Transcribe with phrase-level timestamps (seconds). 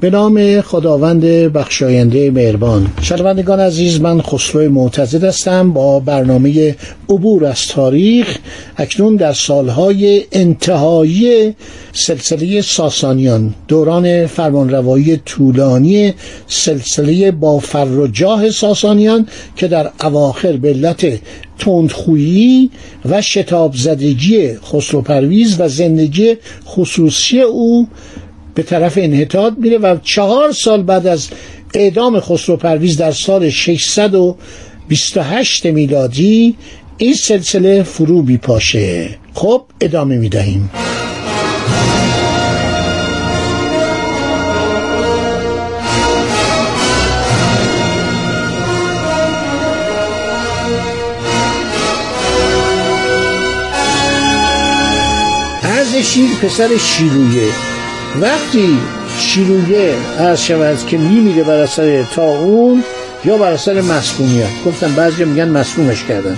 [0.00, 2.86] به نام خداوند بخشاینده مهربان.
[3.02, 5.72] شنوندگان عزیز من خسرو معتزد هستم.
[5.72, 6.76] با برنامه
[7.08, 8.38] عبور از تاریخ
[8.76, 11.54] اکنون در سالهای انتهایی
[11.92, 16.14] سلسله ساسانیان دوران فرمانروایی طولانی
[16.46, 17.62] سلسله با
[18.12, 21.20] جاه ساسانیان که در اواخر به علت
[21.58, 22.70] تندخویی
[23.04, 27.88] و شتاب زدگی خسرو پرویز و زندگی خصوصی او
[28.58, 31.28] به طرف انحطاط میره و چهار سال بعد از
[31.74, 36.56] اعدام خسرو پرویز در سال 628 میلادی
[36.98, 40.70] این سلسله فرو بیپاشه خب ادامه می‌دهیم.
[56.02, 57.67] شیر پسر شیرویه.
[58.20, 58.78] وقتی
[59.18, 62.84] شیرویه عرض شود که میمیره بر اثر اون
[63.24, 66.36] یا بر اثر مسمومیت گفتم بعضی میگن مسمومش کردن.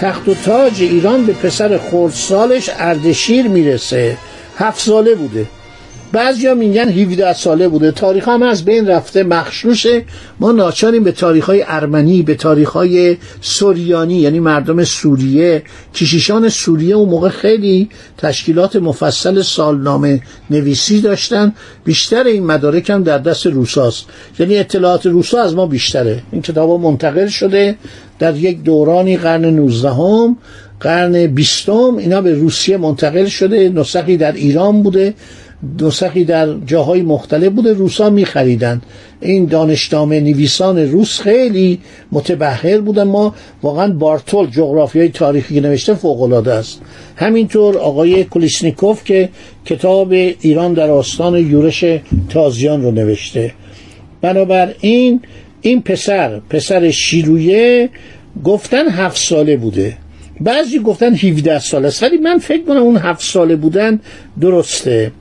[0.00, 4.16] تخت و تاج ایران به پسر خردسالش اردشیر می‌رسه.
[4.58, 5.46] هفت ساله بوده.
[6.12, 7.90] بعضیا میگن 17 ساله بوده.
[7.90, 10.04] تاریخ هم از بین رفته مخشوشه.
[10.40, 15.62] ما ناچاریم به تاریخ های ارمنی به تاریخ های سوریانی یعنی مردم سوریه
[15.94, 20.20] کشیشان سوریه اون موقع خیلی تشکیلات مفصل سالنامه
[20.50, 21.52] نویسی داشتن.
[21.84, 24.06] بیشتر این مدارک هم در دست روساست.
[24.38, 26.22] یعنی اطلاعات روسا از ما بیشتره.
[26.32, 27.76] این کتاب منتقل شده
[28.18, 30.36] در یک دورانی قرن 19 هم
[30.80, 31.96] قرن بیستم.
[31.98, 33.68] اینا به روسیه منتقل شده.
[33.68, 35.14] نسخی در ایران بوده.
[35.80, 38.82] نسخی در جاهای مختلف بوده روسا میخریدن.
[39.20, 41.78] این دانشنامه نویسان روس خیلی
[42.12, 46.80] متبهر بودن ما واقعا بارتول جغرافیای تاریخی نوشته فوق است.
[47.16, 49.28] همینطور آقای کلیسنیکوف که
[49.64, 51.84] کتاب ایران در آستان یورش
[52.28, 53.52] تازیان رو نوشته.
[54.20, 55.20] بنابراین
[55.60, 57.90] این پسر پسر شیرویه
[58.44, 59.96] گفتن هفت ساله بوده.
[60.40, 64.00] بعضی گفتن 17 ساله است ولی من فکر کنم اون هفت ساله بودن
[64.40, 65.12] درسته.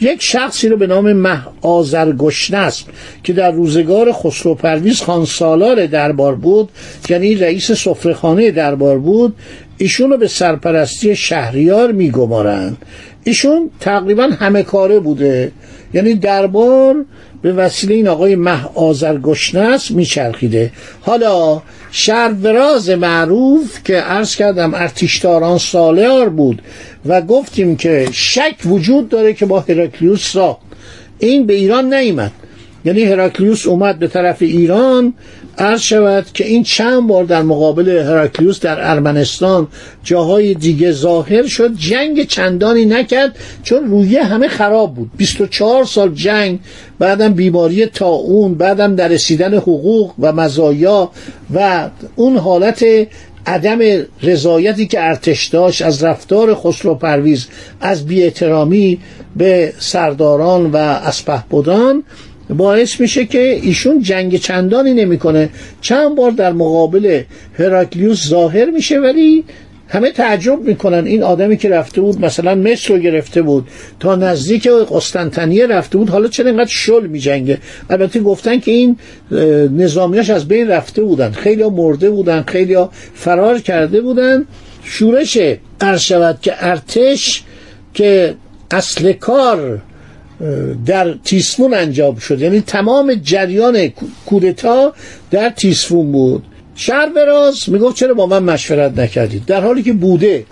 [0.00, 2.86] یک شخصی رو به نام مه آزرگشنسب
[3.24, 6.68] که در روزگار خسرو پرویز خان سالار دربار بود
[7.08, 9.36] یعنی رئیس سفرهخانه دربار بود
[9.78, 12.76] ایشون رو به سرپرستی شهریار میگمارند.
[13.24, 15.52] ایشون تقریبا همه کاره بوده.
[15.94, 17.04] یعنی دربار
[17.42, 20.70] به وسیله این آقای مه آزرگشنس میچرخیده.
[21.00, 26.62] حالا شهروراز معروف که عرض کردم ارتشداران سالار بود
[27.06, 30.58] و گفتیم که شک وجود داره که با هراکلیوس را.
[31.18, 32.32] این به ایران نیامد.
[32.84, 35.14] یعنی هراکلیوس اومد به طرف ایران
[35.58, 39.68] عرض شود که این چند بار در مقابل هراکلیوس در ارمنستان
[40.04, 45.10] جاهای دیگه ظاهر شد جنگ چندانی نکرد چون رویه همه خراب بود.
[45.16, 46.58] 24 سال جنگ
[46.98, 51.10] بعدم بیماری تاون بعدم در رسیدن حقوق و مزایا
[51.54, 52.84] و اون حالت
[53.46, 53.78] عدم
[54.22, 57.46] رضایتی که ارتش داشت از رفتار خسرو پرویز
[57.80, 58.98] از بیاحترامی
[59.36, 62.04] به سرداران و اسپهبدان
[62.56, 65.48] باعث میشه که ایشون جنگ چندانی نمی‌کنه.
[65.80, 67.22] چند بار در مقابل
[67.58, 69.44] هراکلیوس ظاهر میشه ولی
[69.88, 71.06] همه تعجب می‌کنن.
[71.06, 73.68] این آدمی که رفته بود مثلا مصر رو گرفته بود
[74.00, 77.58] تا نزدیک قسطنطنیه رفته بود حالا چرا اینقدر شل میجنگه؟
[77.90, 78.96] البته گفتن که این
[79.76, 81.30] نظامیاش از بین رفته بودن.
[81.30, 82.76] خیلی مرده بودن خیلی
[83.14, 84.44] فرار کرده بودن.
[84.84, 85.38] شورش
[85.80, 87.42] عرض شود که ارتش
[87.94, 88.34] که
[88.70, 89.82] اصل کار
[90.86, 92.40] در تیسفون انجام شد.
[92.40, 93.92] یعنی تمام جریان
[94.26, 94.92] کودتا
[95.30, 96.42] در تیسفون بود.
[96.74, 100.44] شهر براز می‌گفت چرا با من مشورت نکردید؟ در حالی که بوده.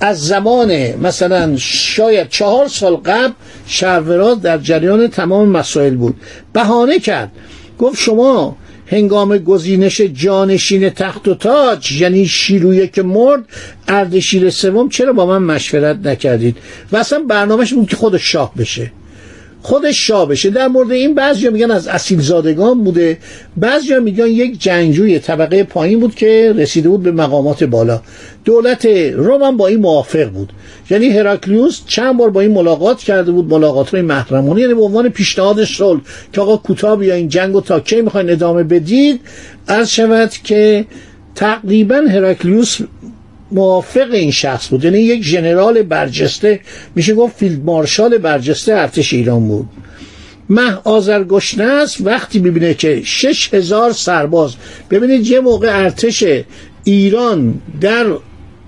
[0.00, 3.32] از زمان مثلا شاید چهار سال قبل
[3.66, 6.16] شهروراز در جریان تمام مسائل بود.
[6.52, 7.32] بهانه کرد.
[7.78, 8.56] گفت شما
[8.86, 13.44] هنگام گزینش جانشین تخت و تاج یعنی شیرویه که مرد
[13.88, 16.56] اردشیر سوم چرا با من مشورت نکردید؟
[16.92, 18.92] و اصلا برنامهش بود که خودش شاه بشه.
[19.66, 23.18] خودش شاه بشه در مورد این بعضی میگن از اصیل زادگان بوده.
[23.56, 28.00] بعضی میگن یک جنگجوی طبقه پایین بود که رسیده بود به مقامات بالا.
[28.44, 30.52] دولت روم با این موافق بود.
[30.90, 34.60] یعنی هراکلیوس چند بار با این ملاقات کرده بود ملاقات های محرمانه.
[34.60, 36.00] یعنی به عنوان پیشنهاد صلح
[36.32, 39.20] که آقا کوتاه یا این جنگ و تا کی می‌خواین ادامه بدید
[39.66, 40.84] از شود که
[41.34, 42.78] تقریبا هراکلیوس
[43.50, 44.84] موافق این شخص بود.
[44.84, 46.60] یعنی یک ژنرال برجسته
[46.94, 49.66] میشه گفت فیلد مارشال برجسته ارتش ایران بود.
[50.50, 51.96] مه آزرگشنه است.
[52.00, 54.54] وقتی ببینه که شش هزار سرباز
[54.90, 56.24] ببینید یه موقع ارتش
[56.84, 58.06] ایران در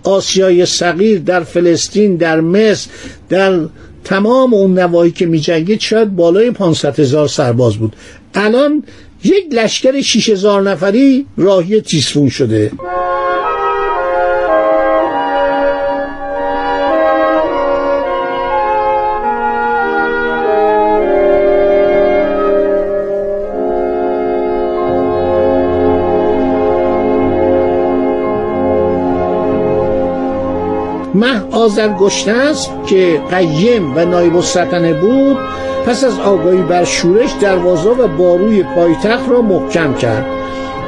[0.02, 2.90] آسیای صغیر در فلسطین در مصر
[3.28, 3.60] در
[4.04, 7.96] تمام اون نواحی که می جنگید شاید بالای 500 هزار سرباز بود.
[8.34, 8.84] الان
[9.24, 12.72] یک لشکر 6 هزار نفری راهی تیسفون شده.
[31.18, 31.42] مه
[32.28, 35.38] است که قیم و نایب السلطنه بود
[35.86, 40.26] پس از آگاهی بر شورش دروازه و باروی پایتخت را محکم کرد.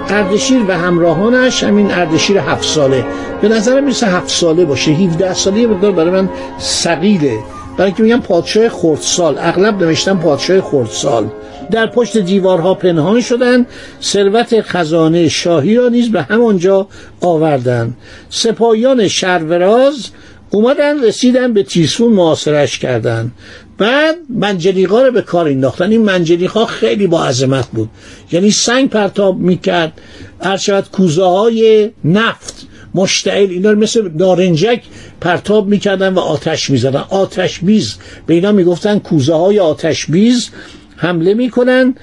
[0.09, 3.05] اردشیر و همراهانش همین اردشیر هفت ساله.
[3.43, 6.29] به نظر می‌رسه هفت ساله باشه 17 ساله مقدار برای من
[6.59, 7.39] سقیله
[7.77, 9.39] برای که میگم پادشاه خردسال.
[9.39, 11.29] اغلب نوشتن پادشاه خردسال.
[11.71, 13.67] در پشت دیوارها پنهان شدند
[14.03, 16.87] ثروت خزانه شاهی را نیز به همانجا
[17.21, 17.97] آوردند
[18.31, 20.09] سپاهیان شروراز
[20.51, 23.33] اومدن رسیدن به تیسفون معاصرش کردن.
[23.79, 25.91] بعد منجلیقا رو به کار انداختن.
[25.91, 27.89] این منجلیقا خیلی با عظمت بود.
[28.33, 29.93] یعنی سنگ پرتاب می‌کرد.
[30.41, 34.83] هر کوزه های نفت مشتعل اینا مثل نارنجک
[35.21, 37.05] پرتاب می‌کردن و آتش می‌زدن.
[37.11, 37.95] آتش بیز.
[38.27, 40.51] به اینا می‌گفتن کوزه های آتش بیز
[40.97, 41.95] حمله می‌کنن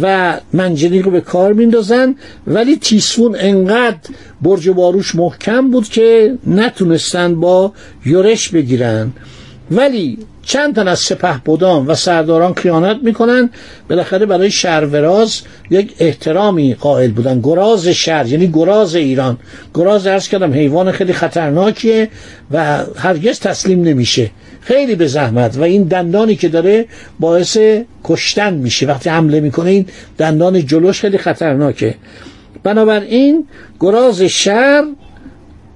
[0.00, 2.14] و منجنیق رو به کار میندازن.
[2.46, 3.98] ولی تیسفون انقدر
[4.42, 7.72] برج باروش محکم بود که نتونستن با
[8.06, 9.12] یورش بگیرن.
[9.70, 13.50] ولی چند تن از سپه بودان و سرداران خیانت می‌کنن
[13.90, 17.40] بالاخره برای شهروراز یک احترامی قائل بودن.
[17.40, 19.38] گراز شهر یعنی گراز ایران.
[19.74, 22.08] گراز ارز کردم حیوان خیلی خطرناکیه
[22.50, 24.30] و هرگز تسلیم نمیشه.
[24.60, 25.56] خیلی به زحمت.
[25.56, 26.86] و این دندانی که داره
[27.20, 27.58] باعث
[28.04, 28.86] کشتن میشه.
[28.86, 29.86] وقتی حمله می‌کنه این
[30.18, 31.94] دندان جلوش خیلی خطرناکه.
[32.62, 33.46] بنابراین
[33.80, 34.84] گراز شهر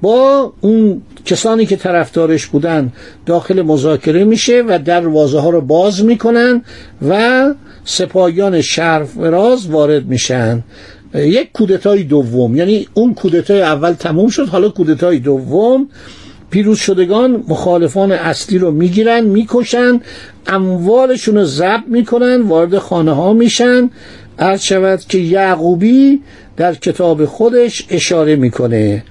[0.02, 2.92] با اون کسانی که طرفدارش بودن
[3.26, 6.62] داخل مذاکره میشه و دروازه ها رو باز می‌کنن
[7.08, 7.54] و
[7.84, 10.62] سپاهیان شرفراز وارد میشن.
[11.14, 15.88] یک کودتای دوم یعنی اون کودتای اول تموم شد حالا کودتای دوم
[16.50, 20.00] پیروز شدگان مخالفان اصلی رو می‌گیرن می‌کشن
[20.46, 23.90] اموالشون رو ضبط می‌کنن وارد خانه ها میشن.
[24.38, 26.20] عرض شود که یعقوبی
[26.56, 29.04] در کتاب خودش اشاره می‌کنه.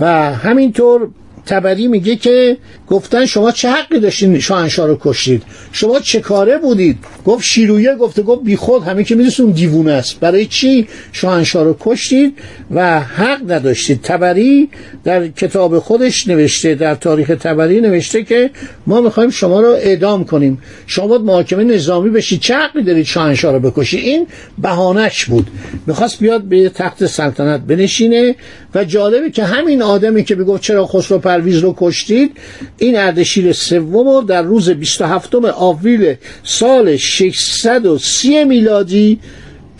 [0.00, 1.08] و همینطور
[1.48, 2.56] تبری میگه که
[2.88, 5.42] گفتن شما چه حقی داشتین شاهنشاه رو کشتید؟
[5.72, 10.20] شما چه کاره بودید؟ گفت شیرویه گفته گفت بی خود همه که میدونستون دیوونه است.
[10.20, 12.34] برای چی شاهنشاه رو کشتید
[12.70, 14.68] و حق نداشتید؟ تبری
[15.04, 18.50] در کتاب خودش نوشته در تاریخ تبری نوشته که
[18.86, 20.62] ما می‌خوایم شما رو اعدام کنیم.
[20.86, 22.40] شما باید محاکمه نظامی بشید.
[22.40, 24.26] چه حقی دارید شاهنشاه رو بکشید؟ این
[24.58, 25.46] بهانش بود.
[25.86, 28.34] می‌خواست بیاد به تخت سلطنت بنشینه
[28.74, 32.36] و جالبه که همین آدمی که بگفت چرا خسرو پرویز رو کشتید.
[32.78, 36.14] این اردشیر سوم در روز 27 آوریل
[36.44, 39.20] سال 630 میلادی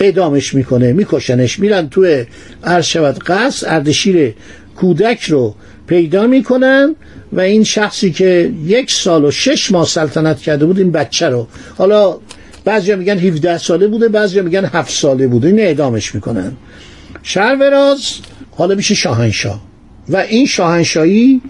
[0.01, 0.93] اعدامش می‌کنه.
[0.93, 1.59] میکشنش.
[1.59, 2.25] میرن توی
[2.65, 4.35] عرض شود قصد اردشیر
[4.77, 5.55] کودک رو
[5.87, 6.97] پیدا می‌کنن
[7.33, 11.49] و این شخصی که یک سال و شش ماه سلطنت کرده بود این بچه رو.
[11.77, 12.17] حالا
[12.65, 15.49] بعضی میگن 17 ساله بوده بعضی میگن 7 ساله بوده.
[15.49, 16.53] این اعدامش می‌کنن.
[17.23, 18.05] شهروراز
[18.57, 19.68] حالا میشه شاهنشاه.
[20.09, 21.41] و این شاهنشاهی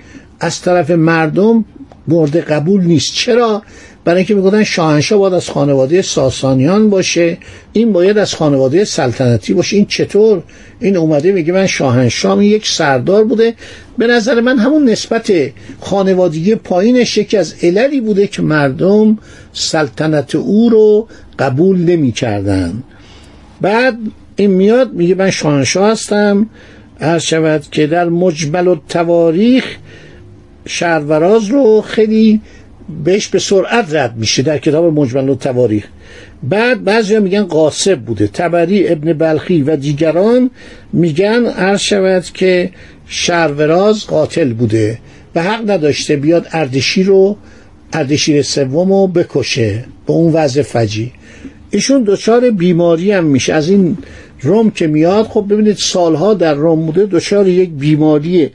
[0.40, 1.64] از طرف مردم
[2.08, 3.14] مورد قبول نیست.
[3.14, 3.62] چرا؟
[4.04, 7.38] برای اینکه می‌گفتن شاهنشاه باید از خانواده ساسانیان باشه
[7.72, 9.76] این باید از خانواده سلطنتی باشه.
[9.76, 10.42] این چطور؟
[10.80, 13.54] این اومده میگه من شاهنشاه یک سردار بوده.
[13.98, 15.32] به نظر من همون نسبت
[15.80, 19.18] خانوادگی پایینش یکی از عللی بوده که مردم
[19.52, 22.82] سلطنت او رو قبول نمی‌کردن.
[23.60, 23.98] بعد
[24.36, 26.46] این میاد میگه من شاهنشاه هستم.
[27.00, 29.76] عرض شود که در مجمل و تواریخ
[30.66, 32.40] شهروراز رو خیلی
[33.04, 35.84] بهش به سرعت رد میشه در کتاب مجمل و تواریخ.
[36.42, 38.26] بعد بعضی میگن قاسب بوده.
[38.26, 40.50] تبری ابن بلخی و دیگران
[40.92, 42.70] میگن عرض شود که
[43.06, 44.98] شهروراز قاتل بوده
[45.34, 47.36] و حق نداشته بیاد اردشی رو
[47.92, 51.12] اردشیر سوم رو بکشه به اون وضع فجی.
[51.70, 53.54] ایشون دچار بیماری هم میشه.
[53.54, 53.98] از این
[54.40, 58.50] روم که میاد خب ببینید سالها در روم بوده دچار یک بیماری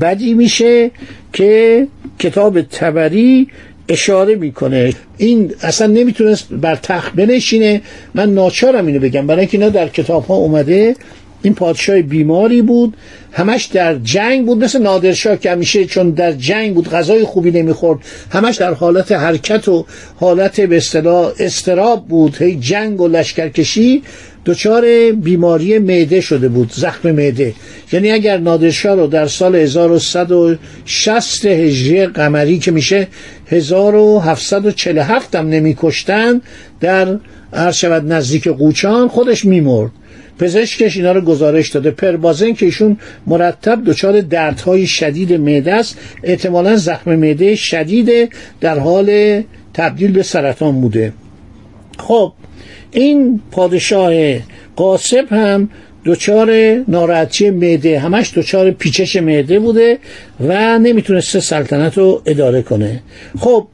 [0.00, 0.90] بدی میشه
[1.32, 1.86] که
[2.18, 3.48] کتاب تبری
[3.88, 4.92] اشاره می‌کنه.
[5.16, 7.82] این اصلا نمی‌تونست بر تخت بنشینه.
[8.14, 9.26] من ناچارم اینو بگم.
[9.26, 10.96] برای اینکه اینا در کتاب ها اومده
[11.42, 12.96] این پادشاه بیماری بود.
[13.32, 14.64] همش در جنگ بود.
[14.64, 17.98] مثل نادرشاه که همیشه چون در جنگ بود غذای خوبی نمی‌خورد.
[18.30, 22.36] همش در حالت حرکت و حالت به اصطلاح استراب بود.
[22.36, 24.02] هی جنگ و لشکرکشی
[24.46, 27.54] دچار بیماری معده شده بود زخم معده.
[27.92, 33.06] یعنی اگر نادرشاه رو در سال 1160 هجری قمری که میشه
[33.46, 36.40] 1747 هم نمیکشتن
[36.80, 37.18] در
[37.52, 39.90] عرض شود نزدیک قوچان خودش میمرد.
[40.38, 41.90] پزشکش اینا رو گزارش داده.
[41.90, 45.98] پربازن که ایشون مرتب دچار دردهای شدید معده است.
[46.22, 49.42] احتمالا زخم معده شدید در حال
[49.74, 51.12] تبدیل به سرطان بوده.
[51.98, 52.32] خب
[52.90, 54.12] این پادشاه
[54.76, 55.70] قاسب هم
[56.04, 56.50] دچار
[56.88, 57.98] ناراحتی معده.
[57.98, 59.98] همش دچار پیچش معده بوده
[60.40, 63.02] و نمی‌تونسته سلطنت رو اداره کنه.
[63.38, 63.66] خب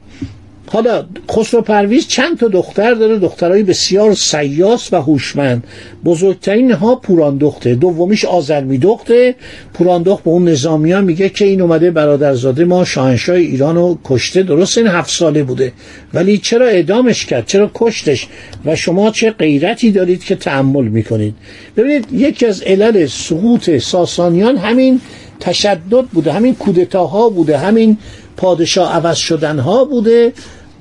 [0.67, 5.63] حالا خسرو پرویز چند تا دختر داره دخترای بسیار سیاس و هوشمند.
[6.05, 9.35] بزرگترین ها پوراندخته دومیش آزرمی دخته
[9.73, 14.43] پوراندخت به اون نظامیان میگه که این اومده برادرزاده ما شاهنشاه ایران رو کشته.
[14.43, 15.73] درست این هفت ساله بوده.
[16.13, 18.27] ولی چرا اعدامش کرد؟ چرا کشتش؟
[18.65, 21.35] و شما چه غیرتی دارید که تحمل می‌کنید؟
[21.77, 25.01] ببینید یکی از علل سقوط ساسانیان همین
[25.39, 27.97] تشدد بوده همین کودتاها بوده همین
[28.37, 30.33] پادشاه عوض شدن ها بوده.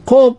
[0.06, 0.36] خب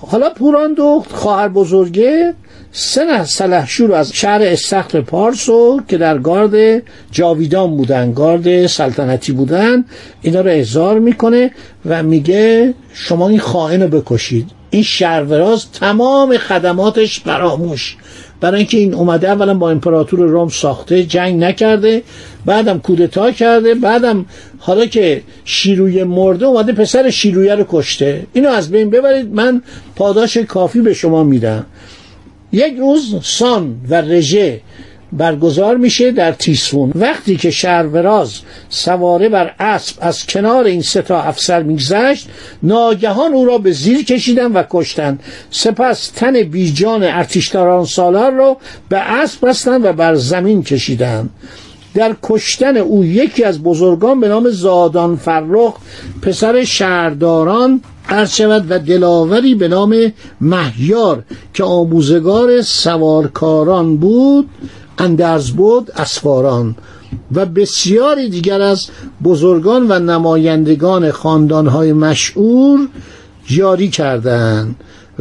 [0.00, 2.34] حالا پوران دخت خواهر بزرگه.
[2.72, 9.84] سه سلحشور از شهر استخر پارس رو که در گارد جاویدان بودن گارد سلطنتی بودن
[10.22, 11.50] اینا رو احضار می‌کنه
[11.86, 14.50] و میگه شما این خائن رو بکشید.
[14.70, 17.96] این شهروراز تمام خدماتش فراموش.
[18.40, 22.02] برای اینکه این اومده اولا با امپراتور روم ساخته جنگ نکرده
[22.46, 24.26] بعدم کودتا کرده بعدم
[24.58, 28.26] حالا که شیروی مرده اومده پسر شیرویه رو کشته.
[28.32, 29.34] اینو از بین ببرید.
[29.34, 29.62] من
[29.96, 31.66] پاداش کافی به شما میدم.
[32.52, 34.60] یک روز سان و رژه
[35.12, 38.34] برگزار میشه در تیسفون وقتی که شهروراز
[38.68, 42.28] سواره بر اسب از کنار این سه تا افسر میگذشت
[42.62, 48.56] ناگهان او را به زیر کشیدن و کشتند سپس تن بیجان ارتشداران سالار را
[48.88, 51.30] به اسب بستند و بر زمین کشیدند
[51.94, 55.74] در کشتن او یکی از بزرگان به نام زادان فرخ
[56.22, 57.80] پسر شهرداران
[58.28, 61.22] شود و دلاوری به نام مهیار
[61.54, 64.48] که آموزگار سوارکاران بود
[64.98, 66.76] اندرز بود اسفاران
[67.32, 68.86] و بسیاری دیگر از
[69.24, 72.88] بزرگان و نمایندگان خاندانهای مشهور
[73.46, 74.76] جاری کردند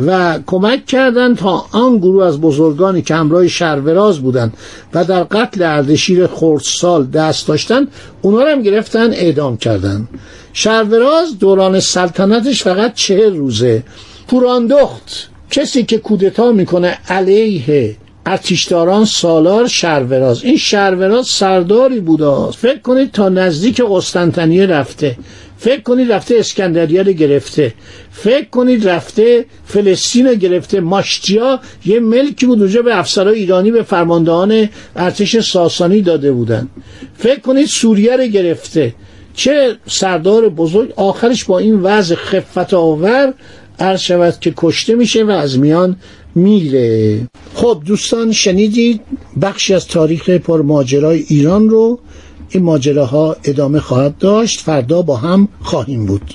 [0.06, 4.54] و کمک کردند تا آن گروه از بزرگانی که همراه شروراز بودند
[4.94, 7.88] و در قتل اردشیر خردسال دست داشتند
[8.22, 10.08] اونا هم گرفتن اعدام کردند.
[10.54, 13.84] شروراز دوران سلطنتش فقط چهل روزه.
[14.28, 17.96] پوراندخت کسی که کودتا می‌کنه علیه
[18.30, 25.18] ارتشداران سالار شروراز این شروراز سرداری بوده فکر کنید تا نزدیک قسطنطنیه رفته.
[25.58, 27.74] فکر کنید رفته اسکندریه رو گرفته.
[28.12, 30.80] فکر کنید رفته فلسطین رو گرفته.
[30.80, 36.68] ماشتیا یه ملکی بود اونجا به افسرهای ایرانی به فرماندهان ارتش ساسانی داده بودن.
[37.18, 38.96] فکر کنید سوریه رو گرفته.
[39.34, 40.94] چه سردار بزرگ.
[40.96, 43.34] آخرش با این وضع خفت آور
[43.80, 45.96] عرض شود که کشته میشه و از میان
[46.36, 47.20] میره.
[47.58, 49.02] خب دوستان شنیدید
[49.42, 52.00] بخشی از تاریخ پرماجرای ایران رو
[52.50, 56.34] این ماجراها ادامه خواهد داشت فردا با هم خواهیم بود.